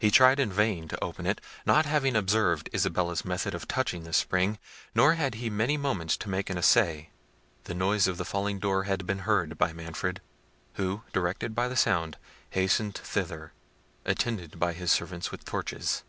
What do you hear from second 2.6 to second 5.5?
Isabella's method of touching the spring; nor had he